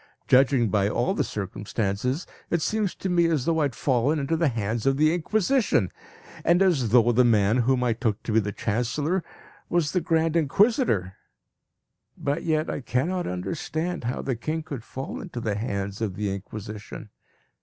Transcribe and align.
Judging 0.27 0.69
by 0.69 0.89
all 0.89 1.13
the 1.13 1.23
circumstances, 1.23 2.25
it 2.49 2.59
seems 2.59 2.95
to 2.95 3.07
me 3.07 3.27
as 3.27 3.45
though 3.45 3.59
I 3.59 3.65
had 3.65 3.75
fallen 3.75 4.17
into 4.17 4.35
the 4.35 4.47
hands 4.47 4.87
of 4.87 4.97
the 4.97 5.13
Inquisition, 5.13 5.91
and 6.43 6.63
as 6.63 6.89
though 6.89 7.11
the 7.11 7.23
man 7.23 7.57
whom 7.57 7.83
I 7.83 7.93
took 7.93 8.23
to 8.23 8.31
be 8.31 8.39
the 8.39 8.51
Chancellor 8.51 9.23
was 9.69 9.91
the 9.91 10.01
Grand 10.01 10.35
Inquisitor. 10.35 11.17
But 12.17 12.41
yet 12.41 12.67
I 12.67 12.81
cannot 12.81 13.27
understand 13.27 14.05
how 14.05 14.23
the 14.23 14.35
king 14.35 14.63
could 14.63 14.83
fall 14.83 15.21
into 15.21 15.39
the 15.39 15.53
hands 15.53 16.01
of 16.01 16.15
the 16.15 16.33
Inquisition. 16.33 17.11